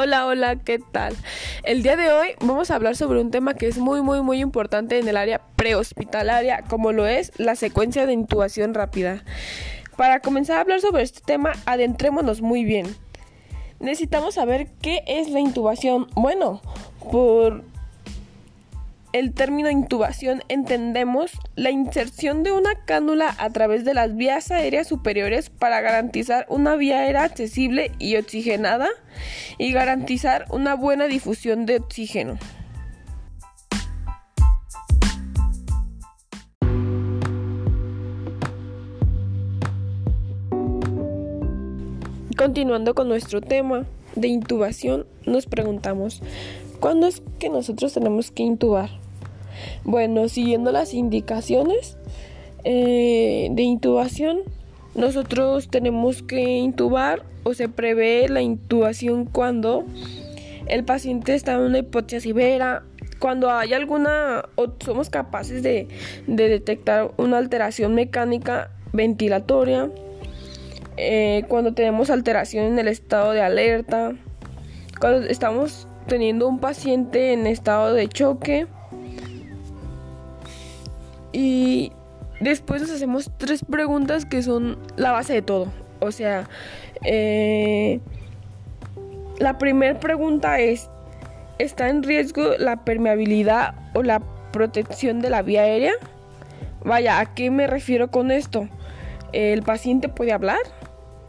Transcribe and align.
Hola, 0.00 0.26
hola, 0.26 0.54
¿qué 0.54 0.78
tal? 0.78 1.16
El 1.64 1.82
día 1.82 1.96
de 1.96 2.12
hoy 2.12 2.28
vamos 2.38 2.70
a 2.70 2.76
hablar 2.76 2.94
sobre 2.94 3.20
un 3.20 3.32
tema 3.32 3.54
que 3.54 3.66
es 3.66 3.78
muy, 3.78 4.00
muy, 4.00 4.22
muy 4.22 4.38
importante 4.38 5.00
en 5.00 5.08
el 5.08 5.16
área 5.16 5.40
prehospitalaria, 5.56 6.62
como 6.68 6.92
lo 6.92 7.08
es 7.08 7.32
la 7.36 7.56
secuencia 7.56 8.06
de 8.06 8.12
intubación 8.12 8.74
rápida. 8.74 9.24
Para 9.96 10.20
comenzar 10.20 10.58
a 10.58 10.60
hablar 10.60 10.80
sobre 10.80 11.02
este 11.02 11.20
tema, 11.26 11.50
adentrémonos 11.66 12.42
muy 12.42 12.62
bien. 12.62 12.86
Necesitamos 13.80 14.34
saber 14.34 14.68
qué 14.80 15.02
es 15.08 15.30
la 15.30 15.40
intubación. 15.40 16.06
Bueno, 16.14 16.62
por 17.10 17.64
el 19.12 19.32
término 19.32 19.70
intubación 19.70 20.42
entendemos 20.48 21.32
la 21.56 21.70
inserción 21.70 22.42
de 22.42 22.52
una 22.52 22.74
cánula 22.84 23.34
a 23.38 23.50
través 23.50 23.84
de 23.84 23.94
las 23.94 24.14
vías 24.14 24.50
aéreas 24.50 24.86
superiores 24.86 25.50
para 25.50 25.80
garantizar 25.80 26.46
una 26.48 26.76
vía 26.76 27.00
aérea 27.00 27.24
accesible 27.24 27.92
y 27.98 28.16
oxigenada 28.16 28.88
y 29.56 29.72
garantizar 29.72 30.44
una 30.50 30.74
buena 30.74 31.06
difusión 31.06 31.64
de 31.64 31.76
oxígeno. 31.76 32.38
Continuando 42.36 42.94
con 42.94 43.08
nuestro 43.08 43.40
tema 43.40 43.84
de 44.14 44.28
intubación, 44.28 45.06
nos 45.26 45.46
preguntamos, 45.46 46.22
¿Cuándo 46.80 47.06
es 47.06 47.22
que 47.38 47.48
nosotros 47.48 47.92
tenemos 47.92 48.30
que 48.30 48.42
intubar? 48.42 48.90
Bueno, 49.84 50.28
siguiendo 50.28 50.70
las 50.70 50.94
indicaciones 50.94 51.96
eh, 52.64 53.48
de 53.50 53.62
intubación, 53.62 54.40
nosotros 54.94 55.68
tenemos 55.68 56.22
que 56.22 56.58
intubar 56.58 57.22
o 57.42 57.54
se 57.54 57.68
prevé 57.68 58.28
la 58.28 58.42
intubación 58.42 59.24
cuando 59.24 59.84
el 60.66 60.84
paciente 60.84 61.34
está 61.34 61.54
en 61.54 61.60
una 61.60 61.78
hipoxia 61.78 62.20
severa, 62.20 62.84
cuando 63.18 63.50
hay 63.50 63.72
alguna 63.72 64.44
o 64.54 64.68
somos 64.84 65.10
capaces 65.10 65.62
de, 65.62 65.88
de 66.26 66.48
detectar 66.48 67.10
una 67.16 67.38
alteración 67.38 67.94
mecánica 67.94 68.70
ventilatoria, 68.92 69.90
eh, 70.96 71.44
cuando 71.48 71.74
tenemos 71.74 72.10
alteración 72.10 72.66
en 72.66 72.78
el 72.78 72.88
estado 72.88 73.32
de 73.32 73.40
alerta, 73.40 74.12
cuando 75.00 75.26
estamos 75.26 75.87
teniendo 76.08 76.48
un 76.48 76.58
paciente 76.58 77.32
en 77.32 77.46
estado 77.46 77.94
de 77.94 78.08
choque. 78.08 78.66
Y 81.32 81.92
después 82.40 82.82
nos 82.82 82.90
hacemos 82.90 83.30
tres 83.36 83.64
preguntas 83.64 84.24
que 84.24 84.42
son 84.42 84.78
la 84.96 85.12
base 85.12 85.34
de 85.34 85.42
todo. 85.42 85.68
O 86.00 86.10
sea, 86.10 86.48
eh, 87.04 88.00
la 89.38 89.58
primera 89.58 90.00
pregunta 90.00 90.58
es, 90.58 90.90
¿está 91.58 91.88
en 91.88 92.02
riesgo 92.02 92.42
la 92.58 92.84
permeabilidad 92.84 93.74
o 93.94 94.02
la 94.02 94.20
protección 94.52 95.20
de 95.20 95.30
la 95.30 95.42
vía 95.42 95.62
aérea? 95.62 95.92
Vaya, 96.84 97.20
¿a 97.20 97.34
qué 97.34 97.50
me 97.50 97.66
refiero 97.66 98.10
con 98.10 98.30
esto? 98.30 98.68
¿El 99.32 99.62
paciente 99.62 100.08
puede 100.08 100.32
hablar? 100.32 100.60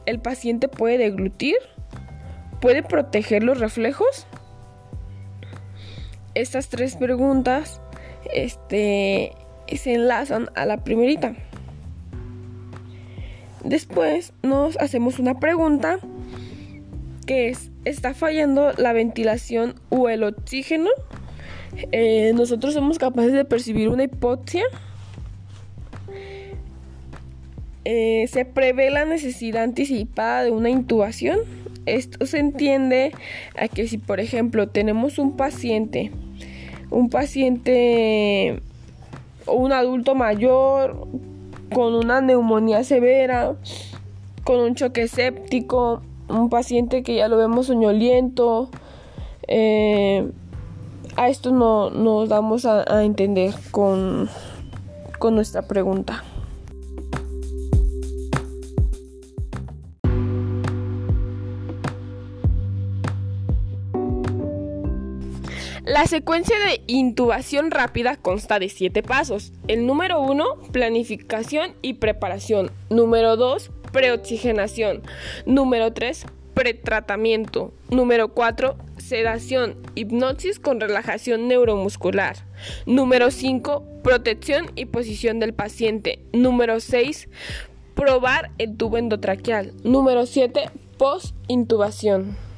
¿El 0.06 0.20
paciente 0.20 0.68
puede 0.68 0.98
deglutir? 0.98 1.58
¿Puede 2.62 2.82
proteger 2.84 3.44
los 3.44 3.60
reflejos? 3.60 4.28
Estas 6.36 6.70
tres 6.70 6.96
preguntas 6.96 7.82
este, 8.34 9.34
se 9.76 9.94
enlazan 9.94 10.50
a 10.56 10.66
la 10.66 10.84
primerita. 10.84 11.36
Después 13.64 14.34
nos 14.42 14.78
hacemos 14.78 15.20
una 15.20 15.40
pregunta 15.40 16.00
que 17.26 17.50
es, 17.50 17.70
¿está 17.86 18.14
fallando 18.14 18.72
la 18.78 18.94
ventilación 18.94 19.76
o 19.90 20.10
el 20.10 20.24
oxígeno? 20.24 20.90
Eh, 21.92 22.32
nosotros 22.34 22.74
somos 22.74 22.98
capaces 22.98 23.34
de 23.34 23.46
percibir 23.46 23.90
una 23.90 24.04
hipoxia. 24.04 24.64
Eh, 27.86 28.28
se 28.28 28.46
prevé 28.46 28.90
la 28.90 29.06
necesidad 29.06 29.64
anticipada 29.64 30.44
de 30.44 30.52
una 30.52 30.70
intubación. 30.70 31.40
Esto 31.86 32.26
se 32.26 32.40
entiende 32.40 33.12
a 33.58 33.68
que 33.68 33.88
si 33.88 33.98
por 33.98 34.20
ejemplo 34.20 34.70
tenemos 34.70 35.18
un 35.18 35.36
paciente 35.36 36.12
un 36.90 37.10
paciente 37.10 38.62
o 39.46 39.54
un 39.54 39.72
adulto 39.72 40.16
mayor 40.16 41.08
con 41.74 41.94
una 41.94 42.22
neumonía 42.22 42.84
severa, 42.84 43.56
con 44.44 44.60
un 44.60 44.76
choque 44.76 45.08
séptico, 45.08 46.02
un 46.28 46.50
paciente 46.50 47.04
que 47.04 47.16
ya 47.16 47.28
lo 47.28 47.38
vemos 47.38 47.68
soñoliento. 47.68 48.70
Eh, 49.48 50.30
a 51.16 51.30
esto 51.30 51.52
no 51.52 51.90
nos 51.90 52.30
damos 52.30 52.66
a, 52.66 53.04
entender 53.04 53.54
con, 53.72 54.30
con 55.20 55.36
nuestra 55.36 55.64
pregunta. 55.64 56.24
La 66.00 66.08
secuencia 66.08 66.58
de 66.60 66.82
intubación 66.88 67.72
rápida 67.72 68.16
consta 68.16 68.58
de 68.58 68.70
siete 68.70 69.04
pasos. 69.04 69.52
El 69.68 69.86
número 69.86 70.22
1, 70.22 70.46
planificación 70.72 71.74
y 71.82 71.96
preparación. 71.96 72.72
Número 72.90 73.36
2, 73.36 73.70
preoxigenación. 73.92 75.02
Número 75.46 75.92
3, 75.92 76.26
pretratamiento. 76.54 77.74
Número 77.90 78.30
4, 78.30 78.78
sedación, 78.96 79.76
hipnosis 79.96 80.58
con 80.58 80.80
relajación 80.80 81.50
neuromuscular. 81.50 82.38
Número 82.86 83.30
5, 83.30 83.84
protección 84.02 84.72
y 84.78 84.86
posición 84.86 85.42
del 85.42 85.54
paciente. 85.54 86.20
Número 86.32 86.80
6, 86.80 87.28
probar 87.94 88.52
el 88.58 88.78
tubo 88.78 88.98
endotraqueal. 88.98 89.74
Número 89.84 90.26
7, 90.26 90.70
post-intubación. 90.98 92.49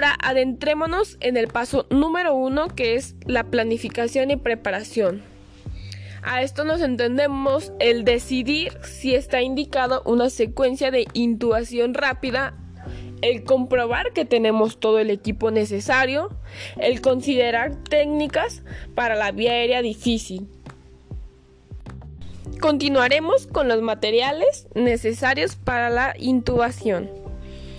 Ahora 0.00 0.16
adentrémonos 0.22 1.18
en 1.20 1.36
el 1.36 1.48
paso 1.48 1.86
número 1.90 2.34
uno 2.34 2.68
que 2.68 2.94
es 2.94 3.16
la 3.26 3.44
planificación 3.44 4.30
y 4.30 4.36
preparación. 4.36 5.20
A 6.22 6.40
esto 6.40 6.64
nos 6.64 6.80
entendemos 6.80 7.74
el 7.80 8.06
decidir 8.06 8.72
si 8.82 9.14
está 9.14 9.42
indicado 9.42 10.00
una 10.06 10.30
secuencia 10.30 10.90
de 10.90 11.06
intubación 11.12 11.92
rápida, 11.92 12.54
el 13.20 13.44
comprobar 13.44 14.14
que 14.14 14.24
tenemos 14.24 14.80
todo 14.80 15.00
el 15.00 15.10
equipo 15.10 15.50
necesario, 15.50 16.30
el 16.78 17.02
considerar 17.02 17.74
técnicas 17.74 18.62
para 18.94 19.16
la 19.16 19.32
vía 19.32 19.52
aérea 19.52 19.82
difícil. 19.82 20.48
Continuaremos 22.58 23.46
con 23.46 23.68
los 23.68 23.82
materiales 23.82 24.66
necesarios 24.74 25.56
para 25.56 25.90
la 25.90 26.14
intubación. 26.18 27.19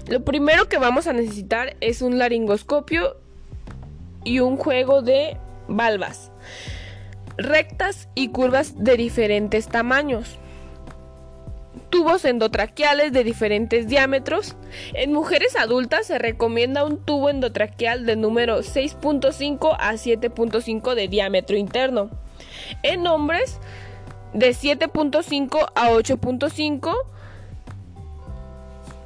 Lo 0.07 0.23
primero 0.23 0.67
que 0.67 0.77
vamos 0.77 1.07
a 1.07 1.13
necesitar 1.13 1.75
es 1.79 2.01
un 2.01 2.17
laringoscopio 2.17 3.17
y 4.23 4.39
un 4.39 4.57
juego 4.57 5.01
de 5.01 5.37
valvas 5.67 6.31
rectas 7.37 8.07
y 8.15 8.29
curvas 8.29 8.83
de 8.83 8.97
diferentes 8.97 9.67
tamaños. 9.67 10.37
Tubos 11.89 12.23
endotraqueales 12.23 13.11
de 13.11 13.23
diferentes 13.23 13.87
diámetros. 13.87 14.55
En 14.93 15.11
mujeres 15.11 15.55
adultas 15.57 16.07
se 16.07 16.19
recomienda 16.19 16.85
un 16.85 17.03
tubo 17.03 17.29
endotraqueal 17.29 18.05
de 18.05 18.15
número 18.15 18.59
6.5 18.59 19.75
a 19.77 19.93
7.5 19.93 20.95
de 20.95 21.07
diámetro 21.07 21.57
interno. 21.57 22.09
En 22.83 23.05
hombres 23.07 23.59
de 24.33 24.51
7.5 24.51 25.71
a 25.75 25.89
8.5 25.89 26.95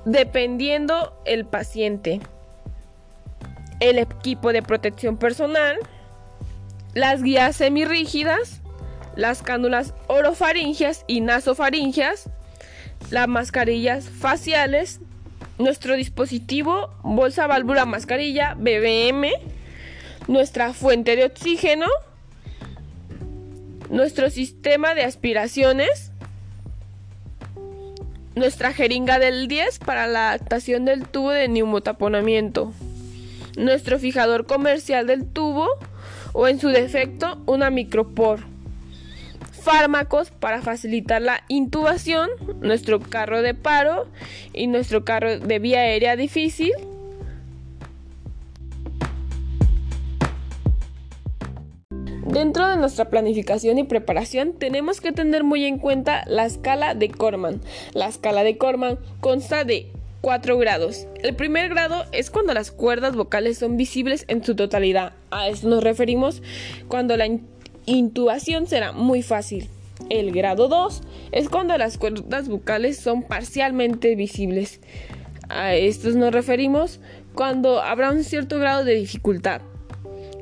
dependiendo 0.05 1.19
el 1.25 1.45
paciente, 1.45 2.21
el 3.79 3.99
equipo 3.99 4.53
de 4.53 4.61
protección 4.61 5.17
personal, 5.17 5.77
las 6.93 7.21
guías 7.21 7.57
semirrígidas, 7.57 8.61
las 9.15 9.41
cánulas 9.41 9.93
orofaringias 10.07 11.03
y 11.07 11.21
nasofaringias, 11.21 12.29
las 13.09 13.27
mascarillas 13.27 14.09
faciales, 14.09 14.99
nuestro 15.57 15.95
dispositivo, 15.95 16.93
bolsa 17.03 17.47
válvula 17.47 17.85
mascarilla, 17.85 18.55
BBM, 18.55 19.31
nuestra 20.27 20.73
fuente 20.73 21.15
de 21.15 21.25
oxígeno, 21.25 21.87
nuestro 23.89 24.29
sistema 24.29 24.95
de 24.95 25.03
aspiraciones, 25.03 26.11
nuestra 28.35 28.73
jeringa 28.73 29.17
del 29.17 29.47
10 29.47 29.79
para 29.79 30.07
la 30.07 30.29
adaptación 30.29 30.85
del 30.85 31.07
tubo 31.07 31.31
de 31.31 31.47
neumotaponamiento, 31.47 32.73
nuestro 33.57 33.97
fijador 33.97 34.45
comercial 34.45 35.07
del 35.07 35.25
tubo 35.25 35.67
o 36.33 36.47
en 36.47 36.59
su 36.59 36.67
defecto 36.69 37.41
una 37.45 37.69
micropor. 37.69 38.41
Fármacos 39.63 40.29
para 40.29 40.61
facilitar 40.61 41.21
la 41.21 41.43
intubación, 41.47 42.29
nuestro 42.61 42.99
carro 42.99 43.41
de 43.41 43.55
paro 43.55 44.07
y 44.53 44.67
nuestro 44.67 45.05
carro 45.05 45.39
de 45.39 45.59
vía 45.59 45.79
aérea 45.79 46.15
difícil. 46.15 46.71
Dentro 52.35 52.67
de 52.67 52.75
nuestra 52.75 53.05
planificación 53.05 53.77
y 53.77 53.85
preparación 53.85 54.51
tenemos 54.51 54.99
que 54.99 55.13
tener 55.13 55.45
muy 55.45 55.63
en 55.63 55.77
cuenta 55.77 56.25
la 56.27 56.45
escala 56.45 56.93
de 56.93 57.09
Corman. 57.09 57.61
La 57.93 58.09
escala 58.09 58.43
de 58.43 58.57
Corman 58.57 58.99
consta 59.21 59.63
de 59.63 59.87
4 60.19 60.57
grados. 60.57 61.07
El 61.23 61.33
primer 61.33 61.69
grado 61.69 62.03
es 62.11 62.29
cuando 62.29 62.53
las 62.53 62.71
cuerdas 62.71 63.15
vocales 63.15 63.57
son 63.57 63.77
visibles 63.77 64.25
en 64.27 64.43
su 64.43 64.53
totalidad. 64.53 65.13
A 65.31 65.47
eso 65.47 65.69
nos 65.69 65.81
referimos 65.81 66.41
cuando 66.89 67.15
la 67.15 67.29
intubación 67.85 68.67
será 68.67 68.91
muy 68.91 69.21
fácil. 69.21 69.69
El 70.09 70.33
grado 70.33 70.67
2 70.67 71.03
es 71.31 71.47
cuando 71.47 71.77
las 71.77 71.97
cuerdas 71.97 72.49
vocales 72.49 72.97
son 72.97 73.23
parcialmente 73.23 74.13
visibles. 74.17 74.81
A 75.47 75.73
estos 75.73 76.17
nos 76.17 76.33
referimos 76.33 76.99
cuando 77.33 77.81
habrá 77.81 78.11
un 78.11 78.25
cierto 78.25 78.59
grado 78.59 78.83
de 78.83 78.95
dificultad. 78.95 79.61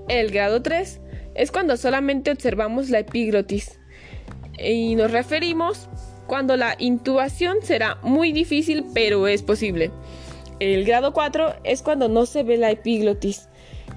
El 0.07 0.31
grado 0.31 0.63
3 0.63 1.02
es 1.35 1.51
cuando 1.51 1.77
solamente 1.77 2.31
observamos 2.31 2.89
la 2.89 2.99
epiglotis 2.99 3.79
y 4.59 4.95
nos 4.95 5.11
referimos 5.11 5.89
cuando 6.27 6.57
la 6.57 6.75
intubación 6.79 7.57
será 7.61 7.97
muy 8.01 8.31
difícil 8.31 8.85
pero 8.93 9.27
es 9.27 9.41
posible. 9.43 9.91
El 10.59 10.85
grado 10.85 11.13
4 11.13 11.55
es 11.63 11.81
cuando 11.81 12.07
no 12.07 12.25
se 12.25 12.43
ve 12.43 12.57
la 12.57 12.71
epiglotis 12.71 13.49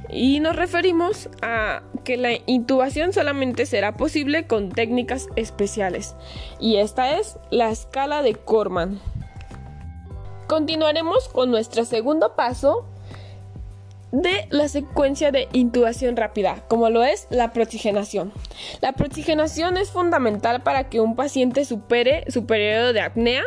y 0.09 0.41
nos 0.41 0.57
referimos 0.57 1.29
a 1.43 1.83
que 2.05 2.17
la 2.17 2.31
intubación 2.47 3.13
solamente 3.13 3.67
será 3.67 3.97
posible 3.97 4.47
con 4.47 4.71
técnicas 4.71 5.27
especiales 5.37 6.15
y 6.61 6.77
esta 6.77 7.19
es 7.19 7.39
la 7.51 7.71
escala 7.71 8.23
de 8.23 8.35
Corman. 8.35 9.01
Continuaremos 10.47 11.29
con 11.29 11.51
nuestro 11.51 11.85
segundo 11.85 12.37
paso 12.37 12.87
de 14.13 14.47
la 14.51 14.69
secuencia 14.69 15.33
de 15.33 15.49
intubación 15.53 16.17
rápida, 16.17 16.65
como 16.69 16.91
lo 16.91 17.03
es 17.05 17.27
la 17.31 17.53
proxigenación. 17.53 18.33
La 18.81 18.93
proxigenación 18.93 19.77
es 19.77 19.91
fundamental 19.91 20.63
para 20.63 20.89
que 20.89 21.01
un 21.01 21.17
paciente 21.17 21.65
supere 21.65 22.25
su 22.31 22.47
periodo 22.47 22.93
de 22.93 23.01
apnea 23.01 23.43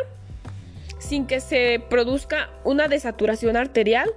sin 0.98 1.26
que 1.26 1.40
se 1.40 1.82
produzca 1.88 2.50
una 2.64 2.88
desaturación 2.88 3.56
arterial. 3.56 4.10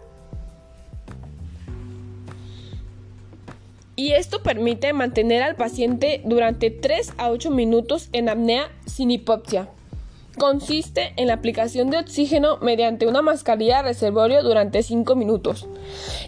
Y 3.96 4.12
esto 4.14 4.44
permite 4.44 4.92
mantener 4.92 5.44
al 5.44 5.56
paciente 5.56 6.22
durante 6.26 6.72
3 6.72 7.14
a 7.18 7.30
8 7.30 7.52
minutos 7.52 8.10
en 8.12 8.28
apnea 8.28 8.70
sin 8.86 9.12
hipopsia 9.12 9.70
consiste 10.38 11.14
en 11.18 11.28
la 11.28 11.36
aplicación 11.36 11.90
de 11.90 11.98
oxígeno 11.98 12.58
mediante 12.58 13.08
una 13.08 13.22
mascarilla 13.22 13.82
reservorio 13.82 14.44
durante 14.44 14.84
5 14.84 15.16
minutos. 15.16 15.68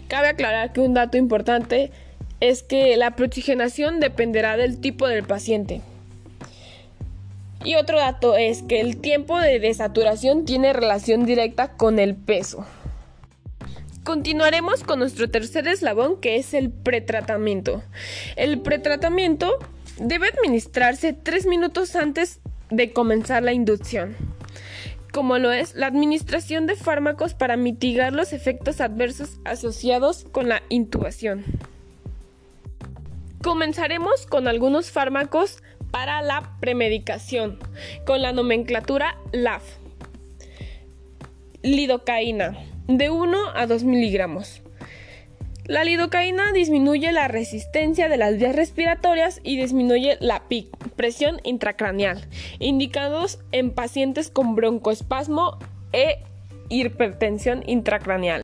Cabe 0.08 0.28
aclarar 0.28 0.72
que 0.72 0.80
un 0.80 0.94
dato 0.94 1.16
importante 1.16 1.90
es 2.40 2.62
que 2.62 2.96
la 2.96 3.16
proxigenación 3.16 4.00
dependerá 4.00 4.56
del 4.56 4.80
tipo 4.80 5.06
del 5.06 5.24
paciente. 5.24 5.80
Y 7.64 7.74
otro 7.74 7.98
dato 7.98 8.36
es 8.36 8.62
que 8.62 8.80
el 8.80 8.98
tiempo 8.98 9.40
de 9.40 9.58
desaturación 9.58 10.44
tiene 10.44 10.72
relación 10.72 11.26
directa 11.26 11.72
con 11.72 11.98
el 11.98 12.14
peso. 12.14 12.64
Continuaremos 14.04 14.84
con 14.84 15.00
nuestro 15.00 15.28
tercer 15.28 15.66
eslabón 15.66 16.20
que 16.20 16.36
es 16.36 16.54
el 16.54 16.70
pretratamiento. 16.70 17.82
El 18.36 18.60
pretratamiento 18.60 19.58
debe 19.98 20.28
administrarse 20.28 21.12
3 21.12 21.46
minutos 21.46 21.96
antes 21.96 22.40
de 22.70 22.92
comenzar 22.92 23.42
la 23.42 23.52
inducción, 23.52 24.16
como 25.12 25.38
lo 25.38 25.52
es 25.52 25.74
la 25.74 25.86
administración 25.86 26.66
de 26.66 26.76
fármacos 26.76 27.34
para 27.34 27.56
mitigar 27.56 28.12
los 28.12 28.32
efectos 28.32 28.80
adversos 28.80 29.38
asociados 29.44 30.24
con 30.24 30.48
la 30.48 30.62
intubación. 30.68 31.44
Comenzaremos 33.42 34.26
con 34.26 34.48
algunos 34.48 34.90
fármacos 34.90 35.62
para 35.90 36.20
la 36.22 36.56
premedicación, 36.60 37.58
con 38.04 38.20
la 38.20 38.32
nomenclatura 38.32 39.18
LAF. 39.32 39.62
Lidocaína, 41.62 42.58
de 42.88 43.10
1 43.10 43.38
a 43.54 43.66
2 43.66 43.84
miligramos. 43.84 44.62
La 45.68 45.82
lidocaína 45.82 46.52
disminuye 46.52 47.10
la 47.10 47.26
resistencia 47.26 48.08
de 48.08 48.16
las 48.16 48.38
vías 48.38 48.54
respiratorias 48.54 49.40
y 49.42 49.56
disminuye 49.56 50.16
la 50.20 50.44
presión 50.94 51.40
intracraneal, 51.42 52.24
indicados 52.60 53.40
en 53.50 53.72
pacientes 53.72 54.30
con 54.30 54.54
broncoespasmo 54.54 55.58
e 55.92 56.18
hipertensión 56.68 57.64
intracraneal. 57.66 58.42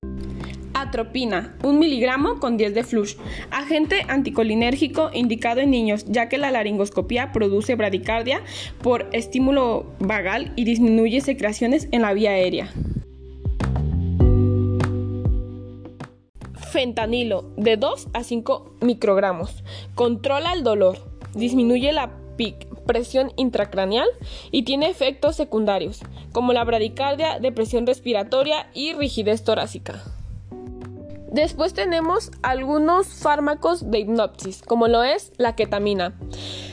Atropina, 0.75 1.55
1 1.63 1.79
miligramo 1.79 2.41
con 2.41 2.57
10 2.57 2.75
de 2.75 2.83
flush, 2.83 3.15
agente 3.53 4.05
anticolinérgico 4.09 5.11
indicado 5.15 5.61
en 5.61 5.71
niños, 5.71 6.05
ya 6.09 6.29
que 6.29 6.39
la 6.39 6.51
laringoscopía 6.51 7.31
produce 7.31 7.77
bradicardia 7.77 8.41
por 8.83 9.09
estímulo 9.13 9.87
vagal 10.01 10.53
y 10.57 10.65
disminuye 10.65 11.21
secreciones 11.21 11.87
en 11.93 12.03
la 12.03 12.15
vía 12.15 12.33
aérea. 12.33 12.73
Fentanilo 16.73 17.45
de 17.57 17.77
2 17.77 18.09
a 18.15 18.25
5 18.25 18.77
microgramos. 18.81 19.63
Controla 19.95 20.55
el 20.55 20.65
dolor, 20.65 20.99
disminuye 21.35 21.93
la 21.93 22.11
presión 22.87 23.33
intracraneal 23.37 24.09
y 24.51 24.63
tiene 24.65 24.89
efectos 24.89 25.37
secundarios, 25.37 26.01
como 26.33 26.53
la 26.53 26.65
bradicardia, 26.65 27.39
depresión 27.39 27.87
respiratoria 27.87 28.69
y 28.75 28.95
rigidez 28.95 29.45
torácica. 29.45 30.03
Después 31.31 31.73
tenemos 31.73 32.31
algunos 32.43 33.07
fármacos 33.07 33.91
de 33.91 34.01
hipnosis, 34.01 34.61
como 34.61 34.89
lo 34.89 35.03
es 35.03 35.33
la 35.39 35.55
ketamina. 35.55 36.15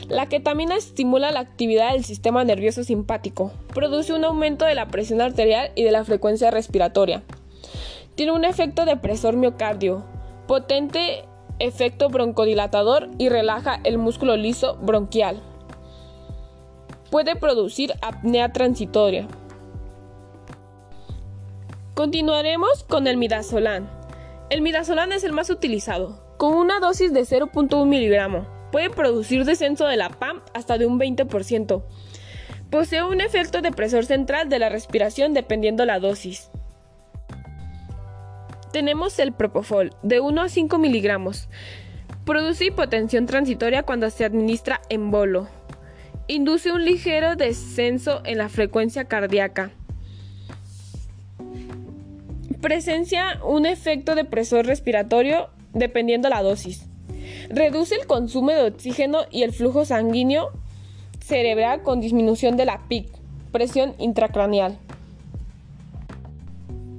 La 0.08 0.26
ketamina 0.26 0.76
estimula 0.76 1.30
la 1.30 1.40
actividad 1.40 1.92
del 1.92 2.04
sistema 2.04 2.44
nervioso 2.44 2.84
simpático, 2.84 3.52
produce 3.72 4.12
un 4.12 4.24
aumento 4.24 4.66
de 4.66 4.74
la 4.74 4.88
presión 4.88 5.22
arterial 5.22 5.70
y 5.76 5.84
de 5.84 5.92
la 5.92 6.04
frecuencia 6.04 6.50
respiratoria, 6.50 7.22
tiene 8.20 8.32
un 8.32 8.44
efecto 8.44 8.84
depresor 8.84 9.34
miocardio, 9.34 10.04
potente 10.46 11.24
efecto 11.58 12.10
broncodilatador 12.10 13.08
y 13.16 13.30
relaja 13.30 13.80
el 13.82 13.96
músculo 13.96 14.36
liso 14.36 14.76
bronquial. 14.76 15.40
Puede 17.10 17.34
producir 17.34 17.94
apnea 18.02 18.52
transitoria. 18.52 19.26
Continuaremos 21.94 22.84
con 22.84 23.06
el 23.06 23.16
midazolam. 23.16 23.88
El 24.50 24.60
midazolam 24.60 25.12
es 25.12 25.24
el 25.24 25.32
más 25.32 25.48
utilizado, 25.48 26.22
con 26.36 26.52
una 26.52 26.78
dosis 26.78 27.14
de 27.14 27.22
0.1 27.22 27.86
miligramo. 27.86 28.46
Puede 28.70 28.90
producir 28.90 29.46
descenso 29.46 29.86
de 29.86 29.96
la 29.96 30.10
PAM 30.10 30.42
hasta 30.52 30.76
de 30.76 30.84
un 30.84 31.00
20%. 31.00 31.82
Posee 32.70 33.02
un 33.02 33.22
efecto 33.22 33.62
depresor 33.62 34.04
central 34.04 34.50
de 34.50 34.58
la 34.58 34.68
respiración 34.68 35.32
dependiendo 35.32 35.86
la 35.86 36.00
dosis. 36.00 36.49
Tenemos 38.72 39.18
el 39.18 39.32
Propofol, 39.32 39.90
de 40.04 40.20
1 40.20 40.42
a 40.42 40.48
5 40.48 40.78
miligramos. 40.78 41.48
Produce 42.24 42.66
hipotensión 42.66 43.26
transitoria 43.26 43.82
cuando 43.82 44.08
se 44.10 44.24
administra 44.24 44.80
en 44.88 45.10
bolo. 45.10 45.48
Induce 46.28 46.70
un 46.70 46.84
ligero 46.84 47.34
descenso 47.34 48.20
en 48.24 48.38
la 48.38 48.48
frecuencia 48.48 49.06
cardíaca. 49.06 49.72
Presencia 52.60 53.40
un 53.44 53.66
efecto 53.66 54.14
depresor 54.14 54.66
respiratorio 54.66 55.48
dependiendo 55.72 56.28
la 56.28 56.42
dosis. 56.42 56.86
Reduce 57.48 57.96
el 57.96 58.06
consumo 58.06 58.52
de 58.52 58.62
oxígeno 58.62 59.22
y 59.32 59.42
el 59.42 59.52
flujo 59.52 59.84
sanguíneo 59.84 60.52
cerebral 61.18 61.82
con 61.82 62.00
disminución 62.00 62.56
de 62.56 62.66
la 62.66 62.86
PIC, 62.86 63.08
presión 63.50 63.96
intracraneal. 63.98 64.78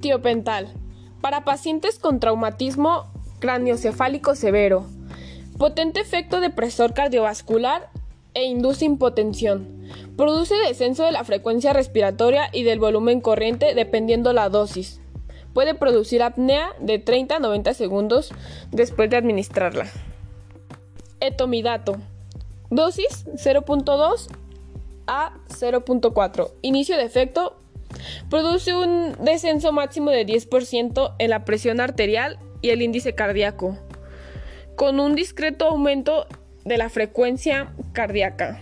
Tiopental 0.02 0.81
para 1.22 1.46
pacientes 1.46 2.00
con 2.00 2.20
traumatismo 2.20 3.12
craneocefálico 3.40 4.36
severo, 4.36 4.86
potente 5.58 6.00
efecto 6.00 6.42
depresor 6.42 6.94
cardiovascular 6.94 7.90
e 8.34 8.46
induce 8.46 8.86
impotención. 8.86 9.82
Produce 10.18 10.56
descenso 10.56 11.04
de 11.04 11.12
la 11.12 11.24
frecuencia 11.24 11.74
respiratoria 11.74 12.50
y 12.52 12.64
del 12.64 12.80
volumen 12.80 13.22
corriente 13.22 13.76
dependiendo 13.76 14.34
la 14.34 14.50
dosis. 14.50 15.02
Puede 15.54 15.76
producir 15.76 16.24
apnea 16.24 16.74
de 16.80 17.00
30 17.00 17.36
a 17.36 17.40
90 17.40 17.74
segundos 17.74 18.32
después 18.72 19.10
de 19.10 19.18
administrarla. 19.18 19.88
Etomidato. 21.20 21.98
Dosis 22.70 23.26
0.2 23.36 24.28
a 25.08 25.34
0.4. 25.50 26.52
Inicio 26.62 26.96
de 26.96 27.04
efecto 27.04 27.61
Produce 28.30 28.74
un 28.76 29.16
descenso 29.24 29.72
máximo 29.72 30.12
de 30.12 30.26
10% 30.26 31.16
en 31.20 31.30
la 31.30 31.46
presión 31.46 31.80
arterial 31.80 32.40
y 32.62 32.70
el 32.70 32.82
índice 32.82 33.14
cardíaco. 33.14 33.78
con 34.76 35.00
un 35.00 35.16
discreto 35.16 35.66
aumento 35.66 36.26
de 36.66 36.78
la 36.78 36.90
frecuencia 36.90 37.72
cardíaca. 37.94 38.60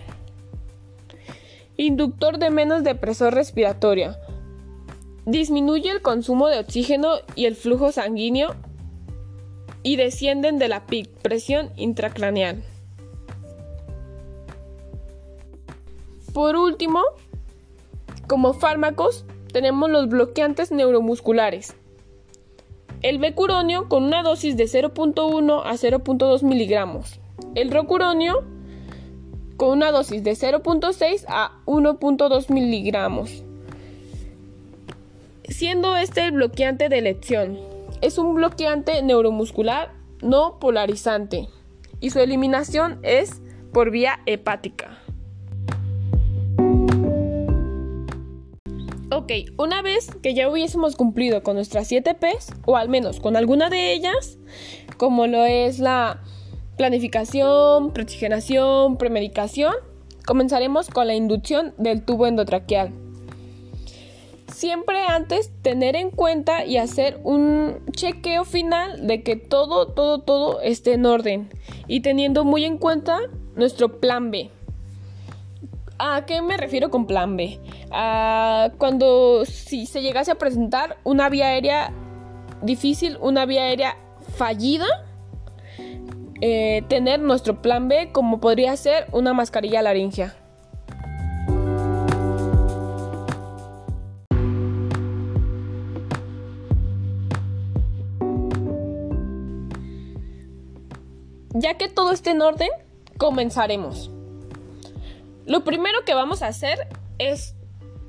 Inductor 1.77 2.39
de 2.39 2.49
menos 2.49 2.83
depresor 2.83 3.33
respiratorio. 3.33 4.17
Disminuye 5.25 5.91
el 5.91 6.01
consumo 6.01 6.49
de 6.49 6.59
oxígeno 6.59 7.11
y 7.35 7.45
el 7.45 7.55
flujo 7.55 7.93
sanguíneo 7.93 8.55
y 9.81 9.95
descienden 9.95 10.59
de 10.59 10.67
la 10.67 10.85
presión 11.21 11.71
intracraneal. 11.77 12.63
Por 16.33 16.57
último, 16.57 17.01
como 18.29 18.53
fármacos, 18.53 19.25
tenemos 19.51 19.89
los 19.89 20.07
bloqueantes 20.07 20.71
neuromusculares. 20.71 21.75
El 23.01 23.17
becuronio 23.17 23.89
con 23.89 24.03
una 24.03 24.21
dosis 24.21 24.55
de 24.55 24.65
0.1 24.65 25.63
a 25.65 25.73
0.2 25.73 26.43
miligramos. 26.43 27.19
El 27.55 27.71
rocuronio 27.71 28.43
con 29.57 29.69
una 29.69 29.91
dosis 29.91 30.23
de 30.23 30.33
0.6 30.33 31.25
a 31.27 31.59
1.2 31.65 32.53
miligramos. 32.53 33.43
Siendo 35.47 35.97
este 35.97 36.25
el 36.25 36.33
bloqueante 36.33 36.87
de 36.87 36.99
elección. 36.99 37.57
Es 38.01 38.19
un 38.19 38.35
bloqueante 38.35 39.01
neuromuscular 39.01 39.91
no 40.21 40.59
polarizante 40.59 41.49
y 41.99 42.11
su 42.11 42.19
eliminación 42.19 42.99
es 43.01 43.41
por 43.73 43.89
vía 43.89 44.19
hepática. 44.27 44.98
Una 49.57 49.83
vez 49.83 50.09
que 50.23 50.33
ya 50.33 50.49
hubiésemos 50.49 50.95
cumplido 50.95 51.43
con 51.43 51.55
nuestras 51.55 51.87
7 51.87 52.15
P's, 52.15 52.47
o 52.65 52.77
al 52.77 52.89
menos 52.89 53.19
con 53.19 53.35
alguna 53.35 53.69
de 53.69 53.93
ellas, 53.93 54.39
como 54.97 55.27
lo 55.27 55.45
es 55.45 55.77
la 55.77 56.21
planificación, 56.77 57.91
preoxigenación, 57.91 58.97
premedicación, 58.97 59.73
comenzaremos 60.25 60.89
con 60.89 61.05
la 61.05 61.13
inducción 61.13 61.75
del 61.77 62.03
tubo 62.03 62.25
endotraqueal. 62.25 62.91
Siempre 64.51 65.05
antes 65.05 65.51
tener 65.61 65.95
en 65.95 66.09
cuenta 66.09 66.65
y 66.65 66.77
hacer 66.77 67.19
un 67.23 67.81
chequeo 67.91 68.45
final 68.45 69.05
de 69.05 69.21
que 69.21 69.35
todo, 69.35 69.89
todo, 69.89 70.21
todo 70.21 70.59
esté 70.61 70.93
en 70.93 71.05
orden 71.05 71.49
y 71.87 71.99
teniendo 71.99 72.45
muy 72.45 72.65
en 72.65 72.79
cuenta 72.79 73.19
nuestro 73.55 73.99
plan 73.99 74.31
B. 74.31 74.49
¿A 75.99 76.25
qué 76.25 76.41
me 76.41 76.57
refiero 76.57 76.89
con 76.89 77.05
plan 77.05 77.37
B? 77.37 77.59
Cuando 77.89 79.45
si 79.45 79.85
se 79.85 80.01
llegase 80.01 80.31
a 80.31 80.35
presentar 80.35 80.97
una 81.03 81.29
vía 81.29 81.47
aérea 81.47 81.91
difícil, 82.61 83.17
una 83.21 83.45
vía 83.45 83.63
aérea 83.63 83.97
fallida, 84.37 84.85
eh, 86.41 86.83
tener 86.87 87.19
nuestro 87.19 87.61
plan 87.61 87.87
B 87.87 88.11
como 88.11 88.39
podría 88.39 88.75
ser 88.77 89.07
una 89.11 89.33
mascarilla 89.33 89.81
laringea. 89.81 90.35
Ya 101.53 101.77
que 101.77 101.89
todo 101.89 102.11
esté 102.11 102.29
en 102.29 102.41
orden, 102.41 102.69
comenzaremos. 103.17 104.11
Lo 105.45 105.65
primero 105.65 106.05
que 106.05 106.13
vamos 106.13 106.41
a 106.41 106.47
hacer 106.47 106.87
es 107.17 107.55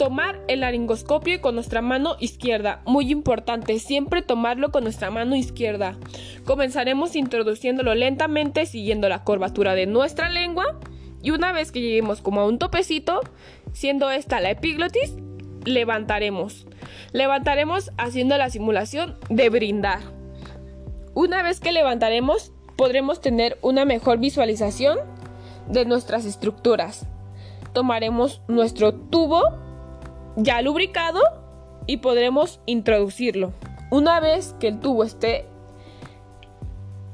tomar 0.00 0.40
el 0.48 0.60
laringoscopio 0.60 1.42
con 1.42 1.56
nuestra 1.56 1.82
mano 1.82 2.16
izquierda. 2.20 2.80
Muy 2.86 3.10
importante, 3.12 3.78
siempre 3.78 4.22
tomarlo 4.22 4.72
con 4.72 4.82
nuestra 4.82 5.10
mano 5.10 5.36
izquierda. 5.36 5.98
Comenzaremos 6.46 7.16
introduciéndolo 7.16 7.94
lentamente 7.94 8.64
siguiendo 8.64 9.10
la 9.10 9.24
curvatura 9.24 9.74
de 9.74 9.84
nuestra 9.84 10.30
lengua 10.30 10.80
y 11.22 11.32
una 11.32 11.52
vez 11.52 11.70
que 11.70 11.82
lleguemos 11.82 12.22
como 12.22 12.40
a 12.40 12.46
un 12.46 12.58
topecito, 12.58 13.20
siendo 13.74 14.10
esta 14.10 14.40
la 14.40 14.52
epiglotis, 14.52 15.16
levantaremos. 15.66 16.66
Levantaremos 17.12 17.90
haciendo 17.98 18.38
la 18.38 18.48
simulación 18.48 19.18
de 19.28 19.50
brindar. 19.50 20.00
Una 21.12 21.42
vez 21.42 21.60
que 21.60 21.72
levantaremos, 21.72 22.54
podremos 22.74 23.20
tener 23.20 23.58
una 23.60 23.84
mejor 23.84 24.16
visualización 24.16 24.98
de 25.68 25.84
nuestras 25.84 26.24
estructuras 26.24 27.06
tomaremos 27.72 28.42
nuestro 28.48 28.92
tubo 28.92 29.42
ya 30.36 30.62
lubricado 30.62 31.20
y 31.86 31.98
podremos 31.98 32.60
introducirlo. 32.66 33.52
Una 33.90 34.20
vez 34.20 34.54
que 34.60 34.68
el 34.68 34.80
tubo 34.80 35.04
esté, 35.04 35.46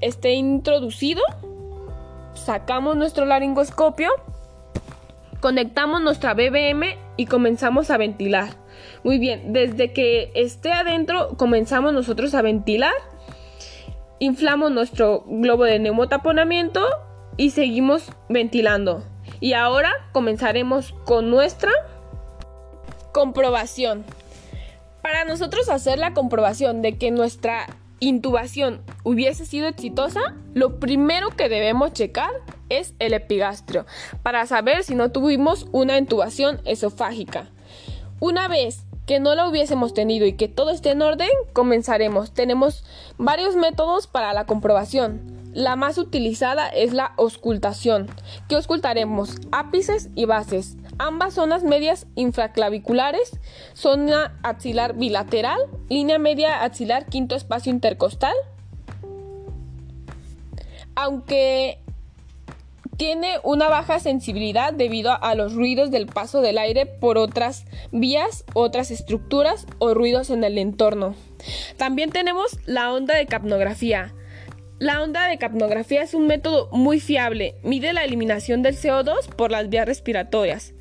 esté 0.00 0.34
introducido, 0.34 1.22
sacamos 2.34 2.96
nuestro 2.96 3.24
laringoscopio, 3.24 4.10
conectamos 5.40 6.02
nuestra 6.02 6.34
BBM 6.34 6.98
y 7.16 7.26
comenzamos 7.26 7.90
a 7.90 7.96
ventilar. 7.96 8.50
Muy 9.04 9.18
bien, 9.18 9.52
desde 9.52 9.92
que 9.92 10.30
esté 10.34 10.72
adentro 10.72 11.36
comenzamos 11.36 11.92
nosotros 11.92 12.34
a 12.34 12.42
ventilar, 12.42 12.92
inflamos 14.18 14.70
nuestro 14.70 15.24
globo 15.26 15.64
de 15.64 15.78
neumotaponamiento 15.78 16.86
y 17.36 17.50
seguimos 17.50 18.12
ventilando. 18.28 19.02
Y 19.40 19.54
ahora 19.54 19.92
comenzaremos 20.12 20.94
con 21.04 21.30
nuestra 21.30 21.70
comprobación. 23.16 24.04
Para 25.00 25.24
nosotros 25.24 25.70
hacer 25.70 25.98
la 25.98 26.12
comprobación 26.12 26.82
de 26.82 26.98
que 26.98 27.10
nuestra 27.10 27.66
intubación 27.98 28.82
hubiese 29.04 29.46
sido 29.46 29.68
exitosa, 29.68 30.34
lo 30.52 30.78
primero 30.78 31.30
que 31.30 31.48
debemos 31.48 31.94
checar 31.94 32.28
es 32.68 32.92
el 32.98 33.14
epigastrio 33.14 33.86
para 34.22 34.44
saber 34.44 34.84
si 34.84 34.94
no 34.94 35.12
tuvimos 35.12 35.66
una 35.72 35.96
intubación 35.96 36.60
esofágica. 36.66 37.48
Una 38.20 38.48
vez 38.48 38.84
que 39.06 39.18
no 39.18 39.34
la 39.34 39.48
hubiésemos 39.48 39.94
tenido 39.94 40.26
y 40.26 40.34
que 40.34 40.48
todo 40.48 40.68
esté 40.68 40.90
en 40.90 41.00
orden, 41.00 41.30
comenzaremos. 41.54 42.34
Tenemos 42.34 42.84
varios 43.16 43.56
métodos 43.56 44.06
para 44.08 44.34
la 44.34 44.44
comprobación. 44.44 45.22
La 45.54 45.74
más 45.74 45.96
utilizada 45.96 46.68
es 46.68 46.92
la 46.92 47.06
auscultación, 47.16 48.10
que 48.46 48.56
auscultaremos 48.56 49.36
ápices 49.52 50.10
y 50.14 50.26
bases, 50.26 50.76
ambas 50.98 51.34
zonas 51.34 51.62
medias 51.62 52.06
infraclaviculares, 52.14 53.38
zona 53.74 54.38
axilar 54.42 54.94
bilateral, 54.94 55.60
línea 55.88 56.18
media 56.18 56.62
axilar 56.62 57.06
quinto 57.06 57.34
espacio 57.34 57.72
intercostal. 57.72 58.34
Aunque 60.94 61.78
tiene 62.96 63.38
una 63.42 63.68
baja 63.68 64.00
sensibilidad 64.00 64.72
debido 64.72 65.22
a 65.22 65.34
los 65.34 65.54
ruidos 65.54 65.90
del 65.90 66.06
paso 66.06 66.40
del 66.40 66.56
aire 66.56 66.86
por 66.86 67.18
otras 67.18 67.66
vías, 67.92 68.44
otras 68.54 68.90
estructuras 68.90 69.66
o 69.78 69.92
ruidos 69.92 70.30
en 70.30 70.44
el 70.44 70.56
entorno. 70.56 71.14
También 71.76 72.10
tenemos 72.10 72.58
la 72.64 72.92
onda 72.92 73.14
de 73.14 73.26
capnografía 73.26 74.14
la 74.78 75.02
onda 75.02 75.26
de 75.26 75.38
capnografía 75.38 76.02
es 76.02 76.12
un 76.12 76.26
método 76.26 76.68
muy 76.70 77.00
fiable. 77.00 77.54
Mide 77.62 77.94
la 77.94 78.04
eliminación 78.04 78.60
del 78.60 78.76
CO2 78.76 79.34
por 79.34 79.50
las 79.50 79.70
vías 79.70 79.86
respiratorias. 79.86 80.74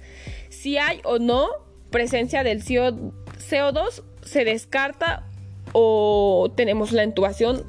Si 0.56 0.78
hay 0.80 1.00
o 1.04 1.20
no 1.20 1.48
presencia 1.92 2.44
del 2.44 2.64
CO2, 2.64 4.04
se 4.24 4.46
descarta 4.46 5.28
o 5.74 6.52
tenemos 6.56 6.92
la 6.92 7.04
intubación 7.04 7.66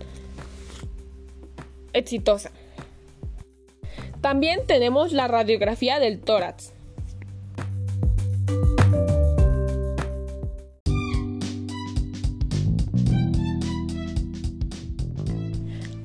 exitosa. 1.92 2.52
También 4.22 4.66
tenemos 4.66 5.12
la 5.12 5.28
radiografía 5.28 5.98
del 5.98 6.20
tórax. 6.20 6.72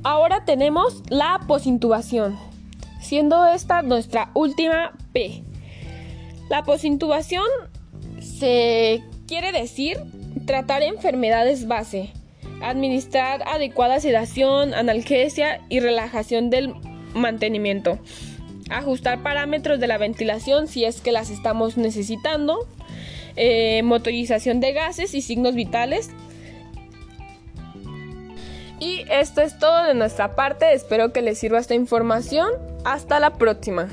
Ahora 0.04 0.44
tenemos 0.44 1.04
la 1.10 1.40
posintubación, 1.48 2.38
siendo 3.00 3.46
esta 3.46 3.82
nuestra 3.82 4.32
última 4.34 4.92
P. 5.14 5.44
La 6.52 6.66
posintubación 6.66 7.46
se 8.20 9.02
quiere 9.26 9.54
decir 9.54 10.00
tratar 10.46 10.84
enfermedades 10.84 11.66
base, 11.66 12.12
administrar 12.62 13.42
adecuada 13.48 14.02
sedación, 14.02 14.74
analgesia 14.74 15.62
y 15.70 15.80
relajación 15.80 16.50
del 16.50 16.74
mantenimiento, 17.14 18.00
ajustar 18.70 19.24
parámetros 19.24 19.80
de 19.80 19.88
la 19.88 19.98
ventilación 19.98 20.68
si 20.68 20.84
es 20.84 21.00
que 21.00 21.14
las 21.14 21.30
estamos 21.30 21.78
necesitando, 21.78 22.68
eh, 23.38 23.82
motorización 23.84 24.60
de 24.60 24.74
gases 24.74 25.14
y 25.14 25.22
signos 25.22 25.56
vitales, 25.56 26.10
y 28.78 29.06
esto 29.10 29.40
es 29.40 29.58
todo 29.58 29.86
de 29.86 29.94
nuestra 29.94 30.36
parte. 30.36 30.74
Espero 30.74 31.14
que 31.14 31.22
les 31.22 31.38
sirva 31.38 31.60
esta 31.60 31.76
información. 31.76 32.50
Hasta 32.84 33.20
la 33.20 33.36
próxima. 33.36 33.88